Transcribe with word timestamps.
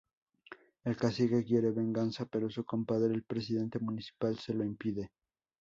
El 0.83 0.97
cacique 0.97 1.45
quiere 1.45 1.69
venganza 1.69 2.25
pero 2.25 2.49
su 2.49 2.65
compadre, 2.65 3.13
el 3.13 3.21
presidente 3.21 3.77
municipal, 3.77 4.35
se 4.39 4.51
lo 4.55 4.63
impide. 4.65 5.11